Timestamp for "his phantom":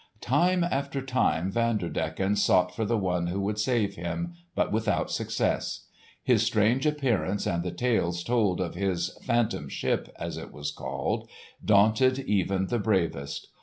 8.73-9.69